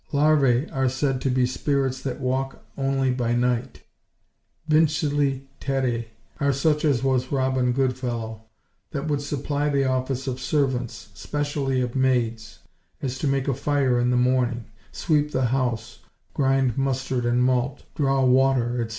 [0.11, 3.83] Larvæ are said to be spirits that walk onelie by night.
[4.67, 6.07] Vinculi terrei
[6.39, 8.41] are such as was Robin Goodfellowe,
[8.93, 12.63] that would supplie the office of servants, speciallie of maides,
[13.03, 15.99] as to make a fier in the morning, sweepe the house,
[16.33, 18.89] grind mustard and malt, drawe water, etc.